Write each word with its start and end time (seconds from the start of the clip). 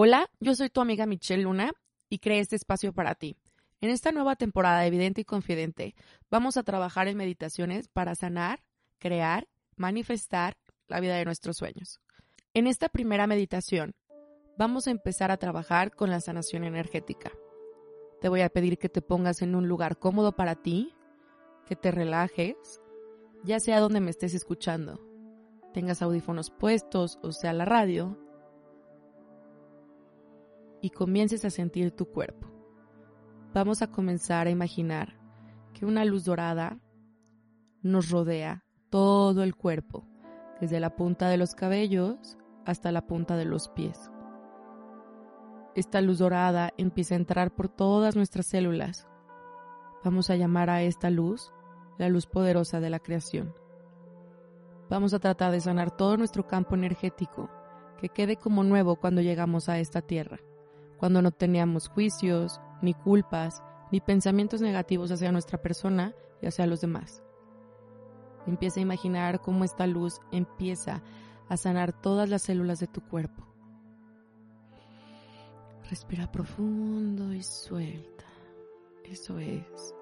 Hola, 0.00 0.30
yo 0.38 0.54
soy 0.54 0.70
tu 0.70 0.80
amiga 0.80 1.06
Michelle 1.06 1.42
Luna 1.42 1.72
y 2.08 2.20
creé 2.20 2.38
este 2.38 2.54
espacio 2.54 2.92
para 2.92 3.16
ti. 3.16 3.36
En 3.80 3.90
esta 3.90 4.12
nueva 4.12 4.36
temporada 4.36 4.78
de 4.78 4.86
Evidente 4.86 5.22
y 5.22 5.24
Confidente 5.24 5.96
vamos 6.30 6.56
a 6.56 6.62
trabajar 6.62 7.08
en 7.08 7.16
meditaciones 7.16 7.88
para 7.88 8.14
sanar, 8.14 8.62
crear, 9.00 9.48
manifestar 9.74 10.56
la 10.86 11.00
vida 11.00 11.16
de 11.16 11.24
nuestros 11.24 11.56
sueños. 11.56 11.98
En 12.54 12.68
esta 12.68 12.88
primera 12.88 13.26
meditación 13.26 13.96
vamos 14.56 14.86
a 14.86 14.92
empezar 14.92 15.32
a 15.32 15.36
trabajar 15.36 15.92
con 15.92 16.10
la 16.10 16.20
sanación 16.20 16.62
energética. 16.62 17.32
Te 18.20 18.28
voy 18.28 18.42
a 18.42 18.50
pedir 18.50 18.78
que 18.78 18.88
te 18.88 19.02
pongas 19.02 19.42
en 19.42 19.56
un 19.56 19.66
lugar 19.66 19.98
cómodo 19.98 20.30
para 20.30 20.54
ti, 20.54 20.94
que 21.66 21.74
te 21.74 21.90
relajes, 21.90 22.54
ya 23.42 23.58
sea 23.58 23.80
donde 23.80 23.98
me 23.98 24.12
estés 24.12 24.32
escuchando, 24.32 25.00
tengas 25.74 26.02
audífonos 26.02 26.52
puestos 26.52 27.18
o 27.20 27.32
sea 27.32 27.52
la 27.52 27.64
radio, 27.64 28.16
y 30.80 30.90
comiences 30.90 31.44
a 31.44 31.50
sentir 31.50 31.90
tu 31.92 32.06
cuerpo. 32.06 32.48
Vamos 33.54 33.82
a 33.82 33.90
comenzar 33.90 34.46
a 34.46 34.50
imaginar 34.50 35.18
que 35.74 35.86
una 35.86 36.04
luz 36.04 36.24
dorada 36.24 36.78
nos 37.82 38.10
rodea 38.10 38.64
todo 38.90 39.42
el 39.42 39.54
cuerpo, 39.54 40.06
desde 40.60 40.80
la 40.80 40.96
punta 40.96 41.28
de 41.28 41.36
los 41.36 41.54
cabellos 41.54 42.36
hasta 42.64 42.92
la 42.92 43.06
punta 43.06 43.36
de 43.36 43.44
los 43.44 43.68
pies. 43.68 44.10
Esta 45.74 46.00
luz 46.00 46.18
dorada 46.18 46.72
empieza 46.76 47.14
a 47.14 47.18
entrar 47.18 47.54
por 47.54 47.68
todas 47.68 48.16
nuestras 48.16 48.46
células. 48.46 49.06
Vamos 50.04 50.30
a 50.30 50.36
llamar 50.36 50.70
a 50.70 50.82
esta 50.82 51.10
luz 51.10 51.52
la 51.98 52.08
luz 52.08 52.26
poderosa 52.26 52.80
de 52.80 52.90
la 52.90 52.98
creación. 52.98 53.54
Vamos 54.90 55.14
a 55.14 55.18
tratar 55.18 55.52
de 55.52 55.60
sanar 55.60 55.90
todo 55.96 56.16
nuestro 56.16 56.46
campo 56.46 56.74
energético, 56.74 57.50
que 58.00 58.08
quede 58.08 58.36
como 58.36 58.64
nuevo 58.64 58.96
cuando 58.96 59.20
llegamos 59.20 59.68
a 59.68 59.78
esta 59.78 60.00
tierra 60.00 60.38
cuando 60.98 61.22
no 61.22 61.30
teníamos 61.30 61.88
juicios, 61.88 62.60
ni 62.82 62.94
culpas, 62.94 63.62
ni 63.90 64.00
pensamientos 64.00 64.60
negativos 64.60 65.10
hacia 65.10 65.32
nuestra 65.32 65.62
persona 65.62 66.14
y 66.42 66.46
hacia 66.46 66.66
los 66.66 66.80
demás. 66.80 67.22
Empieza 68.46 68.80
a 68.80 68.82
imaginar 68.82 69.40
cómo 69.40 69.64
esta 69.64 69.86
luz 69.86 70.20
empieza 70.32 71.02
a 71.48 71.56
sanar 71.56 71.92
todas 71.92 72.28
las 72.28 72.42
células 72.42 72.80
de 72.80 72.86
tu 72.86 73.00
cuerpo. 73.00 73.46
Respira 75.90 76.30
profundo 76.30 77.32
y 77.32 77.42
suelta. 77.42 78.24
Eso 79.04 79.38
es. 79.38 79.94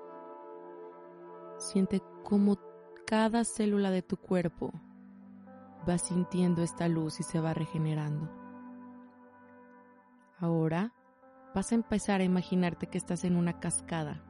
Siente 1.59 2.03
cómo 2.25 2.59
cada 3.07 3.45
célula 3.45 3.91
de 3.91 4.03
tu 4.03 4.17
cuerpo 4.17 4.73
va 5.89 5.99
sintiendo 5.99 6.63
esta 6.63 6.89
luz 6.89 7.21
y 7.21 7.23
se 7.23 7.39
va 7.39 7.55
regenerando. 7.55 8.46
Ahora 10.39 10.93
vas 11.55 11.73
a 11.73 11.75
empezar 11.75 12.21
a 12.21 12.25
imaginarte 12.25 12.87
que 12.87 12.99
estás 12.99 13.25
en 13.25 13.37
una 13.37 13.59
cascada. 13.59 14.21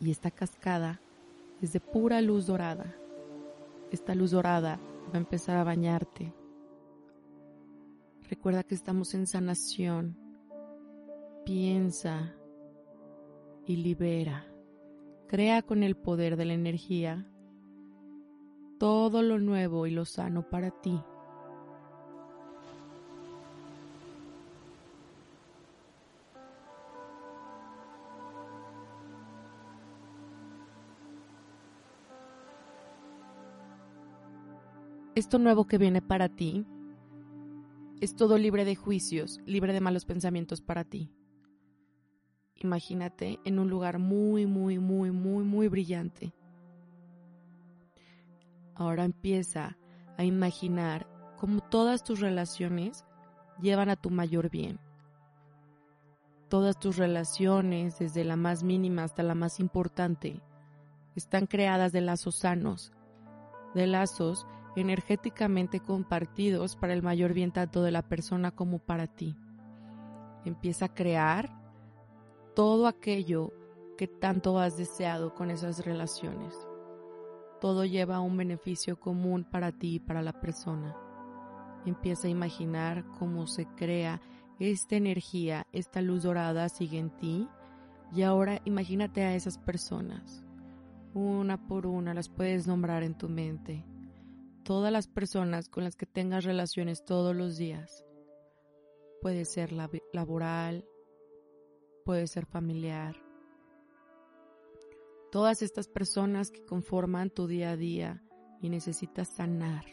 Y 0.00 0.10
esta 0.10 0.30
cascada 0.30 1.00
es 1.60 1.72
de 1.72 1.80
pura 1.80 2.20
luz 2.20 2.46
dorada. 2.46 2.94
Esta 3.90 4.14
luz 4.14 4.30
dorada 4.30 4.78
va 5.08 5.14
a 5.14 5.18
empezar 5.18 5.56
a 5.56 5.64
bañarte. 5.64 6.32
Recuerda 8.28 8.64
que 8.64 8.74
estamos 8.74 9.14
en 9.14 9.26
sanación. 9.26 10.16
Piensa 11.44 12.34
y 13.66 13.76
libera. 13.76 14.46
Crea 15.28 15.62
con 15.62 15.82
el 15.82 15.96
poder 15.96 16.36
de 16.36 16.46
la 16.46 16.54
energía 16.54 17.26
todo 18.78 19.22
lo 19.22 19.38
nuevo 19.38 19.86
y 19.86 19.90
lo 19.90 20.04
sano 20.04 20.48
para 20.48 20.70
ti. 20.70 21.00
Esto 35.14 35.38
nuevo 35.38 35.66
que 35.66 35.78
viene 35.78 36.02
para 36.02 36.28
ti 36.28 36.66
es 38.00 38.16
todo 38.16 38.36
libre 38.36 38.64
de 38.64 38.74
juicios, 38.74 39.40
libre 39.46 39.72
de 39.72 39.80
malos 39.80 40.04
pensamientos 40.04 40.60
para 40.60 40.82
ti. 40.82 41.08
Imagínate 42.56 43.38
en 43.44 43.60
un 43.60 43.70
lugar 43.70 44.00
muy, 44.00 44.46
muy, 44.46 44.78
muy, 44.78 45.12
muy, 45.12 45.44
muy 45.44 45.68
brillante 45.68 46.32
Ahora 48.74 49.04
empieza 49.04 49.76
a 50.16 50.24
imaginar 50.24 51.06
cómo 51.36 51.60
todas 51.60 52.02
tus 52.02 52.20
relaciones 52.20 53.04
llevan 53.60 53.88
a 53.88 53.96
tu 53.96 54.10
mayor 54.10 54.50
bien. 54.50 54.80
Todas 56.48 56.78
tus 56.78 56.96
relaciones, 56.96 57.98
desde 57.98 58.24
la 58.24 58.36
más 58.36 58.62
mínima 58.62 59.04
hasta 59.04 59.22
la 59.22 59.34
más 59.34 59.60
importante, 59.60 60.40
están 61.14 61.46
creadas 61.46 61.92
de 61.92 62.00
lazos 62.00 62.36
sanos, 62.36 62.92
de 63.74 63.86
lazos 63.86 64.46
energéticamente 64.76 65.80
compartidos 65.80 66.76
para 66.76 66.92
el 66.92 67.02
mayor 67.02 67.32
bien 67.32 67.52
tanto 67.52 67.82
de 67.82 67.92
la 67.92 68.02
persona 68.02 68.50
como 68.50 68.78
para 68.78 69.06
ti. 69.06 69.36
Empieza 70.44 70.86
a 70.86 70.94
crear 70.94 71.50
todo 72.54 72.86
aquello 72.86 73.52
que 73.96 74.08
tanto 74.08 74.58
has 74.58 74.76
deseado 74.76 75.34
con 75.34 75.50
esas 75.50 75.84
relaciones 75.84 76.54
todo 77.64 77.86
lleva 77.86 78.16
a 78.16 78.20
un 78.20 78.36
beneficio 78.36 79.00
común 79.00 79.42
para 79.42 79.72
ti 79.72 79.94
y 79.94 79.98
para 79.98 80.20
la 80.20 80.38
persona. 80.38 80.94
Empieza 81.86 82.28
a 82.28 82.30
imaginar 82.30 83.06
cómo 83.18 83.46
se 83.46 83.64
crea 83.64 84.20
esta 84.58 84.96
energía, 84.96 85.66
esta 85.72 86.02
luz 86.02 86.24
dorada 86.24 86.68
sigue 86.68 86.98
en 86.98 87.08
ti 87.16 87.48
y 88.12 88.20
ahora 88.20 88.60
imagínate 88.66 89.22
a 89.22 89.34
esas 89.34 89.56
personas. 89.56 90.44
Una 91.14 91.66
por 91.66 91.86
una 91.86 92.12
las 92.12 92.28
puedes 92.28 92.66
nombrar 92.66 93.02
en 93.02 93.16
tu 93.16 93.30
mente. 93.30 93.82
Todas 94.62 94.92
las 94.92 95.08
personas 95.08 95.70
con 95.70 95.84
las 95.84 95.96
que 95.96 96.04
tengas 96.04 96.44
relaciones 96.44 97.02
todos 97.06 97.34
los 97.34 97.56
días. 97.56 98.04
Puede 99.22 99.46
ser 99.46 99.72
laboral, 99.72 100.84
puede 102.04 102.26
ser 102.26 102.44
familiar, 102.44 103.16
todas 105.34 105.62
estas 105.62 105.88
personas 105.88 106.52
que 106.52 106.64
conforman 106.64 107.28
tu 107.28 107.48
día 107.48 107.70
a 107.72 107.76
día 107.76 108.22
y 108.62 108.68
necesitas 108.68 109.26
sanar. 109.26 109.84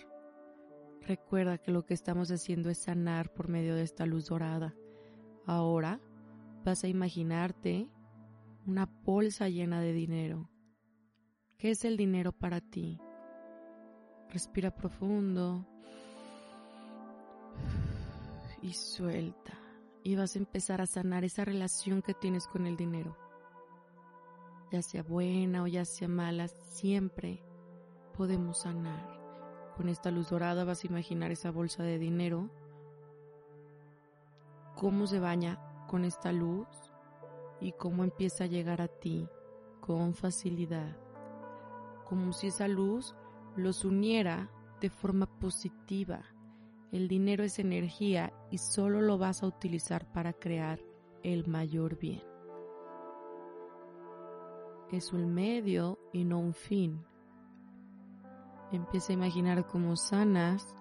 Recuerda 1.01 1.57
que 1.57 1.71
lo 1.71 1.83
que 1.83 1.95
estamos 1.95 2.29
haciendo 2.29 2.69
es 2.69 2.77
sanar 2.77 3.33
por 3.33 3.47
medio 3.47 3.73
de 3.73 3.81
esta 3.81 4.05
luz 4.05 4.27
dorada. 4.27 4.75
Ahora 5.47 5.99
vas 6.63 6.83
a 6.83 6.89
imaginarte 6.89 7.89
una 8.67 8.85
bolsa 8.85 9.49
llena 9.49 9.81
de 9.81 9.93
dinero. 9.93 10.47
¿Qué 11.57 11.71
es 11.71 11.85
el 11.85 11.97
dinero 11.97 12.33
para 12.33 12.61
ti? 12.61 12.99
Respira 14.29 14.69
profundo 14.69 15.65
y 18.61 18.73
suelta. 18.73 19.57
Y 20.03 20.15
vas 20.15 20.35
a 20.35 20.39
empezar 20.39 20.81
a 20.81 20.85
sanar 20.85 21.23
esa 21.23 21.43
relación 21.45 22.03
que 22.03 22.13
tienes 22.13 22.45
con 22.45 22.67
el 22.67 22.77
dinero 22.77 23.17
ya 24.71 24.81
sea 24.81 25.03
buena 25.03 25.63
o 25.63 25.67
ya 25.67 25.83
sea 25.85 26.07
mala, 26.07 26.47
siempre 26.47 27.43
podemos 28.17 28.59
sanar. 28.59 29.19
Con 29.75 29.89
esta 29.89 30.11
luz 30.11 30.29
dorada 30.29 30.63
vas 30.63 30.83
a 30.83 30.87
imaginar 30.87 31.31
esa 31.31 31.51
bolsa 31.51 31.83
de 31.83 31.99
dinero, 31.99 32.49
cómo 34.75 35.07
se 35.07 35.19
baña 35.19 35.59
con 35.87 36.05
esta 36.05 36.31
luz 36.31 36.67
y 37.59 37.73
cómo 37.73 38.03
empieza 38.03 38.45
a 38.45 38.47
llegar 38.47 38.81
a 38.81 38.87
ti 38.87 39.27
con 39.81 40.13
facilidad, 40.13 40.95
como 42.05 42.31
si 42.31 42.47
esa 42.47 42.67
luz 42.67 43.15
los 43.55 43.83
uniera 43.83 44.49
de 44.79 44.89
forma 44.89 45.27
positiva 45.39 46.23
El 46.91 47.07
dinero 47.07 47.43
es 47.43 47.59
energía 47.59 48.33
y 48.49 48.57
solo 48.57 49.01
lo 49.01 49.17
vas 49.17 49.43
a 49.43 49.47
utilizar 49.47 50.11
para 50.11 50.33
crear 50.33 50.79
el 51.23 51.47
mayor 51.47 51.97
bien. 51.97 52.30
Es 54.91 55.13
un 55.13 55.33
medio 55.33 55.97
y 56.11 56.25
no 56.25 56.39
un 56.39 56.53
fin. 56.53 57.01
Empieza 58.73 59.13
a 59.13 59.15
imaginar 59.15 59.65
cómo 59.65 59.95
sanas 59.95 60.75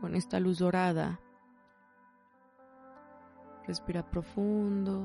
con 0.00 0.14
esta 0.14 0.38
luz 0.38 0.58
dorada. 0.58 1.20
Respira 3.66 4.08
profundo 4.08 5.04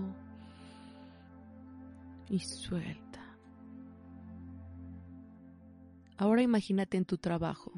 y 2.29 2.39
suelta. 2.39 3.37
Ahora 6.17 6.43
imagínate 6.43 6.97
en 6.97 7.05
tu 7.05 7.17
trabajo. 7.17 7.71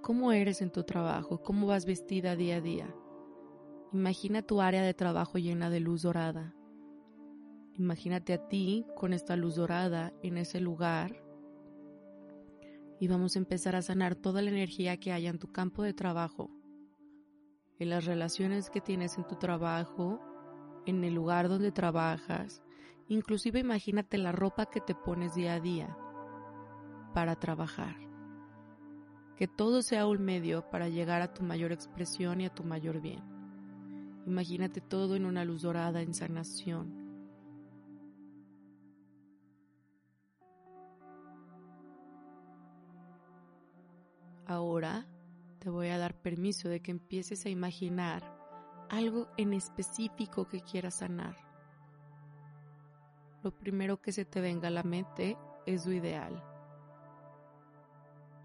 ¿Cómo 0.00 0.32
eres 0.32 0.62
en 0.62 0.70
tu 0.70 0.84
trabajo? 0.84 1.42
¿Cómo 1.42 1.66
vas 1.66 1.86
vestida 1.86 2.34
día 2.34 2.56
a 2.56 2.60
día? 2.60 2.94
Imagina 3.92 4.42
tu 4.42 4.60
área 4.60 4.82
de 4.82 4.94
trabajo 4.94 5.38
llena 5.38 5.70
de 5.70 5.80
luz 5.80 6.02
dorada. 6.02 6.54
Imagínate 7.78 8.34
a 8.34 8.48
ti 8.48 8.86
con 8.96 9.12
esta 9.12 9.36
luz 9.36 9.56
dorada 9.56 10.12
en 10.22 10.38
ese 10.38 10.60
lugar 10.60 11.22
y 13.00 13.08
vamos 13.08 13.34
a 13.34 13.38
empezar 13.38 13.74
a 13.76 13.82
sanar 13.82 14.14
toda 14.14 14.42
la 14.42 14.50
energía 14.50 14.98
que 14.98 15.12
haya 15.12 15.30
en 15.30 15.38
tu 15.38 15.50
campo 15.50 15.82
de 15.82 15.94
trabajo, 15.94 16.50
en 17.78 17.90
las 17.90 18.04
relaciones 18.04 18.70
que 18.70 18.80
tienes 18.80 19.16
en 19.18 19.26
tu 19.26 19.36
trabajo, 19.36 20.20
en 20.86 21.02
el 21.02 21.14
lugar 21.14 21.48
donde 21.48 21.72
trabajas, 21.72 22.62
inclusive 23.08 23.60
imagínate 23.60 24.18
la 24.18 24.32
ropa 24.32 24.66
que 24.66 24.80
te 24.80 24.94
pones 24.94 25.34
día 25.34 25.54
a 25.54 25.60
día 25.60 25.96
para 27.14 27.36
trabajar 27.36 28.02
que 29.42 29.48
todo 29.48 29.82
sea 29.82 30.06
un 30.06 30.22
medio 30.22 30.70
para 30.70 30.88
llegar 30.88 31.20
a 31.20 31.34
tu 31.34 31.42
mayor 31.42 31.72
expresión 31.72 32.40
y 32.40 32.46
a 32.46 32.54
tu 32.54 32.62
mayor 32.62 33.00
bien. 33.00 33.24
Imagínate 34.24 34.80
todo 34.80 35.16
en 35.16 35.26
una 35.26 35.44
luz 35.44 35.62
dorada, 35.62 36.00
en 36.00 36.14
sanación. 36.14 37.01
Ahora 44.52 45.06
te 45.60 45.70
voy 45.70 45.88
a 45.88 45.96
dar 45.96 46.14
permiso 46.20 46.68
de 46.68 46.80
que 46.80 46.90
empieces 46.90 47.46
a 47.46 47.48
imaginar 47.48 48.22
algo 48.90 49.28
en 49.38 49.54
específico 49.54 50.46
que 50.46 50.60
quieras 50.60 50.96
sanar. 50.96 51.36
Lo 53.42 53.50
primero 53.50 54.02
que 54.02 54.12
se 54.12 54.26
te 54.26 54.42
venga 54.42 54.68
a 54.68 54.70
la 54.70 54.82
mente 54.82 55.38
es 55.64 55.86
lo 55.86 55.92
ideal. 55.94 56.44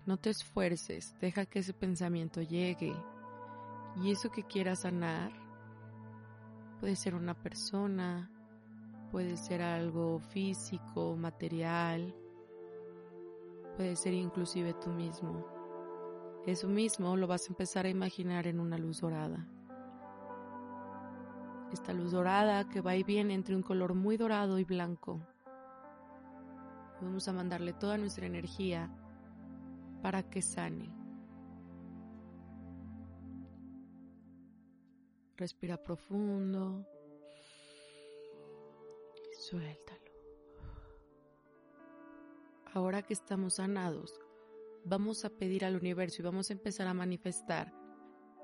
No 0.06 0.16
te 0.16 0.30
esfuerces, 0.30 1.14
deja 1.20 1.46
que 1.46 1.60
ese 1.60 1.74
pensamiento 1.74 2.42
llegue. 2.42 2.96
Y 3.98 4.12
eso 4.12 4.32
que 4.32 4.44
quieras 4.44 4.84
sanar 4.84 5.34
puede 6.80 6.96
ser 6.96 7.16
una 7.16 7.34
persona, 7.34 8.32
puede 9.12 9.36
ser 9.36 9.62
algo 9.62 10.20
físico, 10.20 11.18
material, 11.18 12.16
puede 13.76 13.98
ser 13.98 14.14
inclusive 14.14 14.74
tú 14.74 14.90
mismo. 14.90 15.57
Eso 16.48 16.70
mismo 16.70 17.18
lo 17.18 17.28
vas 17.28 17.44
a 17.44 17.50
empezar 17.50 17.86
a 17.86 17.90
imaginar 17.90 18.48
en 18.48 18.62
una 18.62 18.78
luz 18.78 19.02
dorada. 19.02 19.46
Esta 21.74 21.92
luz 21.92 22.14
dorada 22.14 22.70
que 22.70 22.80
va 22.80 22.96
y 22.96 23.04
viene 23.04 23.34
entre 23.34 23.54
un 23.54 23.62
color 23.62 23.96
muy 23.96 24.16
dorado 24.16 24.58
y 24.58 24.64
blanco. 24.64 25.20
Vamos 27.02 27.28
a 27.28 27.34
mandarle 27.34 27.74
toda 27.74 27.98
nuestra 27.98 28.28
energía 28.28 28.90
para 30.02 30.24
que 30.24 30.42
sane. 30.42 30.90
Respira 35.36 35.76
profundo 35.84 36.88
y 39.16 39.36
suéltalo. 39.36 40.12
Ahora 42.74 43.02
que 43.02 43.14
estamos 43.14 43.56
sanados, 43.56 44.18
vamos 44.88 45.26
a 45.26 45.30
pedir 45.30 45.66
al 45.66 45.76
universo 45.76 46.22
y 46.22 46.26
vamos 46.26 46.50
a 46.50 46.54
empezar 46.54 46.88
a 46.88 46.94
manifestar 46.94 47.74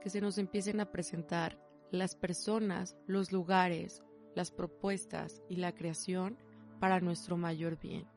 que 0.02 0.10
se 0.10 0.22
nos 0.22 0.38
empiecen 0.38 0.80
a 0.80 0.92
presentar 0.92 1.60
las 1.92 2.16
personas, 2.16 2.96
los 3.08 3.32
lugares, 3.32 4.04
las 4.36 4.52
propuestas 4.52 5.42
y 5.48 5.58
la 5.58 5.74
creación 5.74 6.38
para 6.80 7.00
nuestro 7.00 7.38
mayor 7.38 7.80
bien 7.80 8.08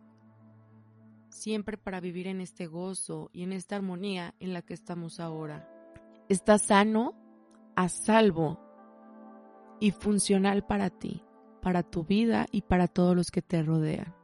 siempre 1.36 1.76
para 1.76 2.00
vivir 2.00 2.26
en 2.26 2.40
este 2.40 2.66
gozo 2.66 3.30
y 3.32 3.42
en 3.42 3.52
esta 3.52 3.76
armonía 3.76 4.34
en 4.40 4.52
la 4.52 4.62
que 4.62 4.74
estamos 4.74 5.20
ahora. 5.20 5.68
Estás 6.28 6.62
sano, 6.62 7.14
a 7.76 7.88
salvo 7.88 8.58
y 9.78 9.90
funcional 9.90 10.64
para 10.66 10.90
ti, 10.90 11.22
para 11.60 11.82
tu 11.82 12.04
vida 12.04 12.46
y 12.50 12.62
para 12.62 12.88
todos 12.88 13.14
los 13.14 13.30
que 13.30 13.42
te 13.42 13.62
rodean. 13.62 14.14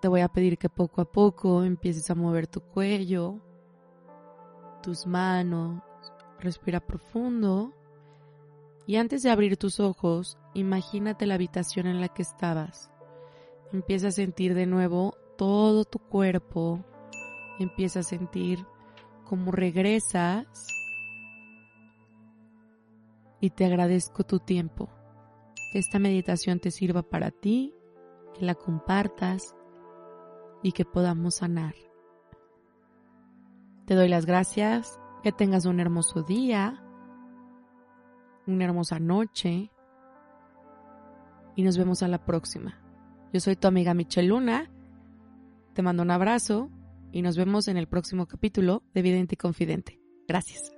Te 0.00 0.08
voy 0.08 0.20
a 0.20 0.28
pedir 0.28 0.58
que 0.58 0.68
poco 0.68 1.00
a 1.00 1.10
poco 1.10 1.64
empieces 1.64 2.10
a 2.10 2.14
mover 2.14 2.46
tu 2.46 2.60
cuello, 2.60 3.40
tus 4.82 5.06
manos, 5.06 5.82
respira 6.38 6.80
profundo 6.80 7.74
y 8.86 8.96
antes 8.96 9.22
de 9.22 9.30
abrir 9.30 9.56
tus 9.56 9.80
ojos, 9.80 10.38
imagínate 10.54 11.26
la 11.26 11.34
habitación 11.34 11.86
en 11.86 12.00
la 12.00 12.08
que 12.08 12.22
estabas 12.22 12.90
Empieza 13.70 14.08
a 14.08 14.12
sentir 14.12 14.54
de 14.54 14.64
nuevo 14.64 15.14
todo 15.36 15.84
tu 15.84 15.98
cuerpo. 15.98 16.82
Empieza 17.58 18.00
a 18.00 18.02
sentir 18.02 18.64
cómo 19.24 19.52
regresas. 19.52 20.46
Y 23.40 23.50
te 23.50 23.66
agradezco 23.66 24.24
tu 24.24 24.38
tiempo. 24.38 24.88
Que 25.70 25.78
esta 25.78 25.98
meditación 25.98 26.60
te 26.60 26.70
sirva 26.70 27.02
para 27.02 27.30
ti, 27.30 27.74
que 28.34 28.46
la 28.46 28.54
compartas 28.54 29.54
y 30.62 30.72
que 30.72 30.84
podamos 30.84 31.36
sanar. 31.36 31.74
Te 33.86 33.94
doy 33.94 34.08
las 34.08 34.26
gracias. 34.26 35.00
Que 35.22 35.32
tengas 35.32 35.66
un 35.66 35.80
hermoso 35.80 36.22
día, 36.22 36.80
una 38.46 38.64
hermosa 38.64 39.00
noche 39.00 39.72
y 41.56 41.64
nos 41.64 41.76
vemos 41.76 42.04
a 42.04 42.08
la 42.08 42.24
próxima. 42.24 42.80
Yo 43.32 43.40
soy 43.40 43.56
tu 43.56 43.66
amiga 43.66 43.94
Michelle 43.94 44.28
Luna. 44.28 44.70
Te 45.74 45.82
mando 45.82 46.04
un 46.04 46.12
abrazo 46.12 46.70
y 47.10 47.22
nos 47.22 47.36
vemos 47.36 47.66
en 47.66 47.76
el 47.76 47.88
próximo 47.88 48.26
capítulo 48.26 48.84
de 48.94 49.02
Vidente 49.02 49.34
y 49.34 49.38
Confidente. 49.38 50.00
Gracias. 50.28 50.77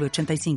85 0.00 0.56